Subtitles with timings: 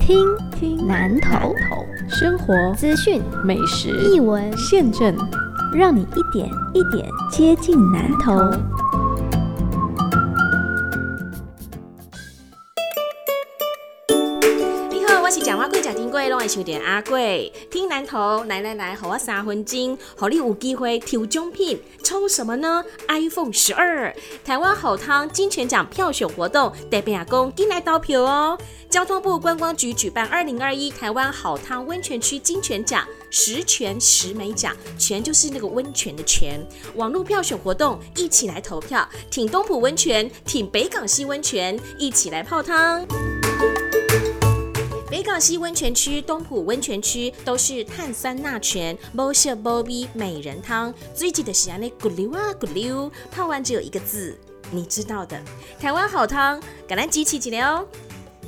[0.00, 1.54] 听听南头
[2.08, 5.14] 生活资讯美食译文，现政，
[5.72, 8.32] 让你一点一点接近南投。
[15.30, 24.12] 是讲话贵讲丁贵，拢爱收点阿贵听南投，来来来，和我三分钟，好你有机会抽奖品，抽什么呢？iPhone 十二，
[24.44, 28.58] 台湾好汤金泉奖票选活动，代表阿公进来投票哦。
[28.88, 36.60] 交通部观光局举办二零二一台湾好汤温泉区金泉奖十全十美奖，全就是那个温泉的泉。
[36.96, 43.06] 网络票选活动，一起来投票，挺东浦温泉，挺北港西温泉，一起来泡汤。
[45.10, 50.94] 北港西温泉区、东浦温泉区都是碳酸钠泉，无色无味美人汤。
[51.12, 54.38] 最记得是安尼咕溜啊咕溜，泡完只有一个字，
[54.70, 55.42] 你知道的。
[55.80, 57.86] 台湾好汤，赶来集齐几了哦。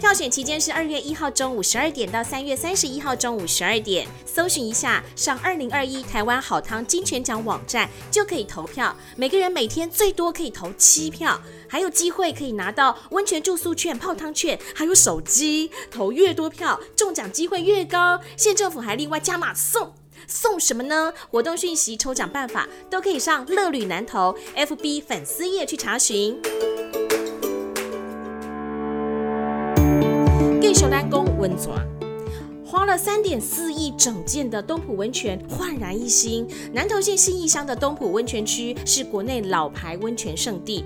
[0.00, 8.96] 票选期间是二月一号中午十二点到三月三十一号中午十二点，搜寻一下上二零二一台湾好汤金泉奖网站就可以投票。
[9.14, 15.70] 每个人每天最多可以投七票，还有机会可以拿到温泉住宿券、泡汤券，还有手机。
[15.90, 18.18] 投越多票，中奖机会越高。
[18.38, 19.92] 县政府还另外加码送。
[20.26, 21.12] 送什么呢？
[21.30, 26.40] 活动讯息、抽奖办法都可以上乐旅南投 FB 粉丝页去查询。
[30.80, 31.70] 小丹宫温泉。
[32.64, 36.48] 花了三点四亿整建的东浦温泉焕然一新。
[36.72, 40.82] 南投县信义乡的东浦温泉区是国内老牌温泉圣地。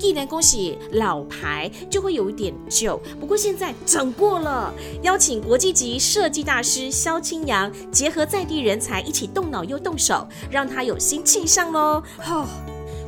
[0.00, 4.74] 既然恭喜老牌，就会有一点旧，不过现在整过了。
[5.02, 12.02] 邀请国际级设计大师萧清扬，结合在地人才，一起动脑又动手，让他有新气象喽。
[12.18, 12.46] 吼、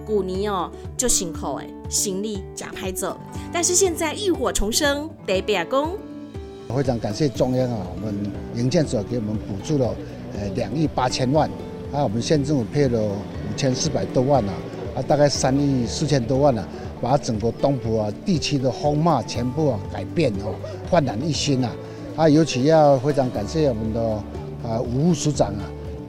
[0.06, 3.18] 古尼哦，就辛苦哎，行李假拍走，
[3.52, 5.98] 但是现在浴火重生，得表功。
[6.76, 8.14] 非常感谢中央啊，我们
[8.54, 9.86] 营建所给我们补助了
[10.34, 11.48] 呃两亿八千万，
[11.92, 14.52] 啊，我们县政府配了五千四百多万啊，
[14.94, 16.68] 啊，大概三亿四千多万啊，
[17.00, 20.54] 把整个东浦啊地区的风貌全部啊改变哦，
[20.90, 21.70] 焕然一新啊，
[22.16, 24.00] 啊，尤其要非常感谢我们的
[24.62, 25.64] 啊吴副署长啊，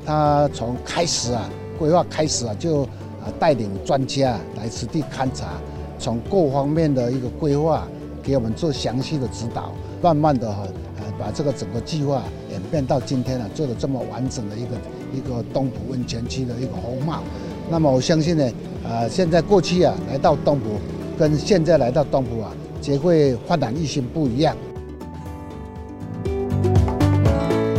[0.05, 1.49] 他从开始啊
[1.79, 2.83] 规划开始啊就
[3.23, 5.53] 啊带领专家来实地勘察，
[5.97, 7.87] 从各方面的一个规划
[8.21, 9.71] 给我们做详细的指导。
[10.01, 10.63] 慢慢的哈，
[10.97, 14.69] 呃，把这个整个计划演变到今天啊，做的这么完整的一个
[15.13, 17.21] 一个东浦温泉区的一个风貌。
[17.69, 18.51] 那么我相信呢，
[18.83, 20.79] 呃，现在过去啊来到东浦，
[21.17, 22.51] 跟现在来到东浦啊，
[22.81, 24.55] 绝会焕然一新不一样。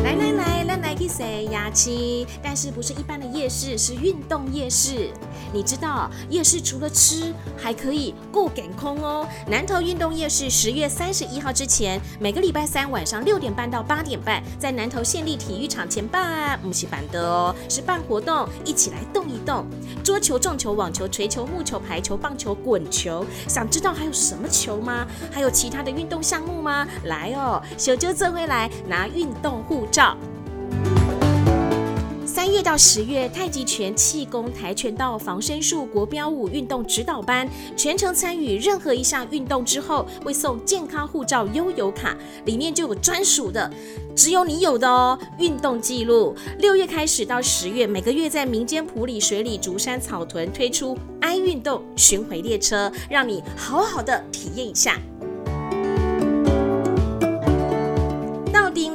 [0.05, 1.71] 来来来，来来去谁牙
[2.43, 5.11] 但是不是一般的夜市，是运动夜市。
[5.53, 9.27] 你知道夜市除了吃，还可以顾健康哦。
[9.49, 19.67] 南投运动夜市十月三十一号之前，每个礼拜三晚上六点半到八点半，在南投县立体育场前办，不是办的哦，是办活动，一起来动一动。
[20.05, 25.07] 桌球、撞球、网球、锤球、木球、排球、棒球、滚球，想知道还有什么球吗？
[25.31, 26.87] 还有其他的运动项目吗？
[27.05, 30.17] 来哦，小揪这回来拿运动护照。
[32.41, 37.47] 三月到十月，太极拳、气功、跆拳道、防身术、国标舞运动指导班，
[37.77, 43.71] 全程参与任何一项运动之后，会送健康护照悠游卡，里面就有专属的，
[44.17, 46.35] 只有你有的哦，运动记录。
[46.61, 54.99] 六月开始到十月，每个月在民间埔里、水里、竹山、草屯推出爱运动巡回列车，让你好好的体验一下。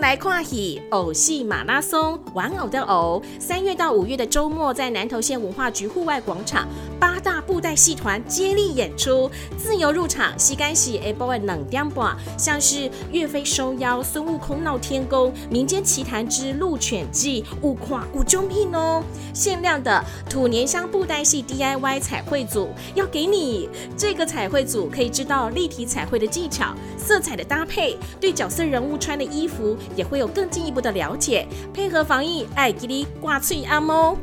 [0.05, 3.19] 来跨喜偶戏马拉松，玩偶的偶。
[3.39, 6.67] 三月到五月的周末，在南投县文化局户外广场，
[7.05, 10.33] 八大布袋戏团接力演出，自由入场。
[10.39, 19.03] 西干喜 A boy 冷点半，像是岳飞收妖、孙悟空闹天宫、民间奇谈之鹿犬记、物跨五中品哦。
[19.35, 29.77] 限量的土年香布袋戏 DIY 彩绘组要给你，这个彩绘组可以知道立体彩绘的技巧、色彩的搭配，对角色人物穿的衣服。
[29.95, 34.17] 也会有更进一步的了解，配合防疫，爱给你挂翠安哦。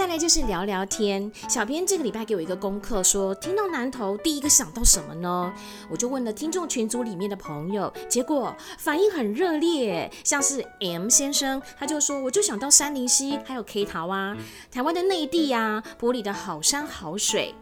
[0.00, 1.30] 再来就是聊聊天。
[1.46, 5.52] 小编这个礼拜给我一个功课，说听到南投第一个想到什么呢？
[5.90, 10.10] 我就问了听众群组里面的朋友，结果反应很热烈。
[10.24, 14.34] 像是 M 先生，他就说我就想到山林溪，还有 K 桃啊，
[14.72, 17.54] 台湾的内地啊，埔里的好山好水。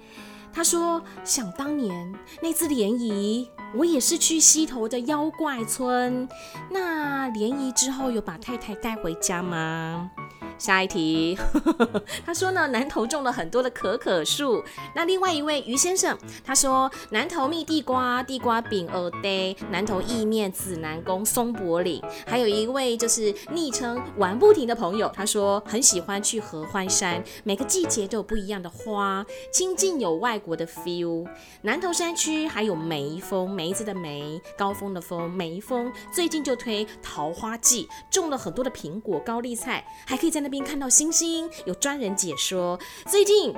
[0.52, 6.28] 他说想当年那次联谊，我也是去溪头的妖怪村。
[6.70, 10.12] 那联谊之后有把太太带回家吗？
[10.58, 11.38] 下一题，
[12.26, 14.62] 他说呢，南投种了很多的可可树。
[14.94, 22.02] 那另外一位于先生，他说南投蜜地瓜、地瓜饼、鹅呆、南投意面、紫南宫、松柏岭。
[22.26, 31.26] 还有一位就是昵称玩不停的朋友，他说很喜欢去合欢山，每个季节都有不一样的花，亲近有外国的 feel。
[31.62, 42.78] 南投山区还有梅峰，梅子的梅，高峰的峰，梅峰最近就推桃花季，种了很多的苹果、高丽菜，还可以在那边看到星星，有专人解说。
[43.06, 43.54] 最近。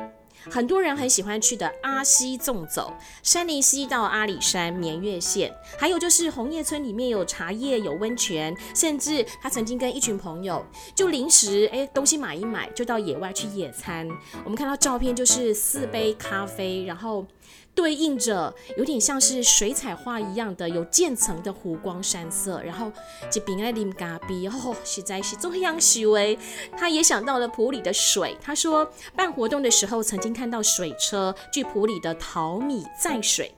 [0.50, 10.64] 很多人很喜欢去的阿西纵走，山林溪到阿里山绵月线，还有就是红叶村里面有茶叶、有温泉，甚至他曾经跟一群朋友
[10.94, 14.08] 就临时哎东西买一买，就到野外去野餐。
[14.43, 17.26] 我们看到照片就是四杯咖啡，然后。
[17.75, 22.93] 对应着有点像是水彩画一样的有渐层的湖光山色，然后
[23.31, 26.38] 这边爱啉咖啡，哦，实在是这样虚伪。
[26.76, 28.87] 他也想到了埔里的水，他说
[29.17, 33.55] 办活动的时候曾经看到水车去埔里的淘米载水。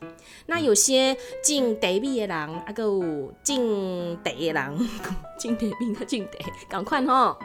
[0.47, 2.85] 那有些进地米的人，啊个
[3.43, 4.88] 进地的人，
[5.38, 6.38] 进地米的进地，
[6.69, 7.37] 赶快吼！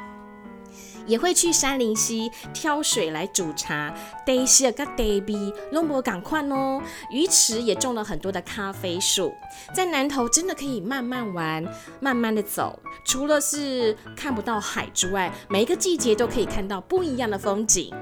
[1.08, 3.94] 也会去山林溪挑水来煮茶，
[4.26, 6.82] 得是个得比龙博赶快哦。
[7.10, 9.34] 鱼池也种了很多的咖啡树，
[9.74, 11.66] 在南头真的可以慢慢玩，
[12.00, 12.80] 慢慢的走。
[13.06, 17.94] 除了是看不到海之外，每一个季节都可以看到不一样的风景。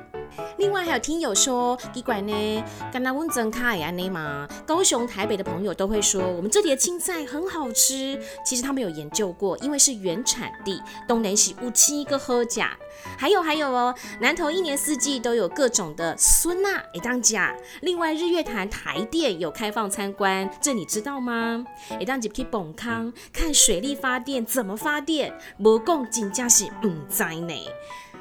[0.58, 4.48] 另外还有听友说，奇怪呢，刚刚问曾卡也安内嘛？
[4.66, 8.20] 高雄、台北的朋友都会说，我们这里的青菜很好吃。
[8.46, 12.78] 其实他们有研究过，因为是原产地，东南西五七个喝甲。
[13.18, 17.54] 还有还有哦，南投一年四季都有各种的孙娜也当家。
[17.82, 21.66] 另外日月潭台电有开放参观，这你知道吗？
[22.00, 27.54] 也当去去蹦康看水力发电怎么发电，无讲真正是唔知呢。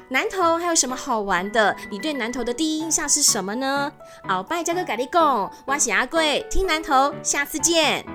[0.09, 1.75] 南投还有什么好玩的？
[1.89, 3.91] 你对南投的第一印象是什么呢？
[4.27, 8.05] 鳌拜加个咖喱贡，我是阿贵，听南投，下次见。